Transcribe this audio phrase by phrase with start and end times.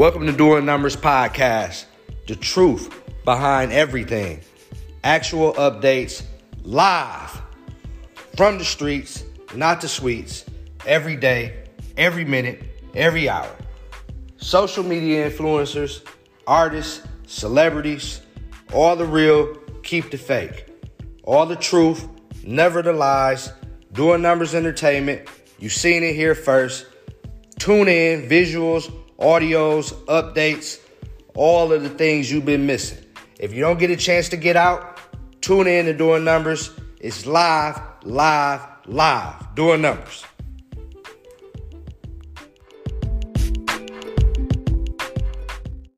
[0.00, 1.84] Welcome to Doing Numbers Podcast,
[2.26, 4.40] the truth behind everything.
[5.04, 6.22] Actual updates
[6.62, 7.42] live
[8.34, 9.24] from the streets,
[9.54, 10.46] not the suites,
[10.86, 11.64] every day,
[11.98, 12.62] every minute,
[12.94, 13.54] every hour.
[14.38, 16.00] Social media influencers,
[16.46, 18.22] artists, celebrities,
[18.72, 20.66] all the real, keep the fake.
[21.24, 22.08] All the truth,
[22.42, 23.52] never the lies.
[23.92, 25.28] Doing Numbers Entertainment,
[25.58, 26.86] you've seen it here first.
[27.58, 28.90] Tune in, visuals,
[29.20, 30.80] audios, updates,
[31.34, 33.04] all of the things you've been missing.
[33.38, 34.98] If you don't get a chance to get out,
[35.40, 36.70] tune in to Doing Numbers.
[36.98, 39.54] It's live, live, live.
[39.54, 40.24] Doing Numbers.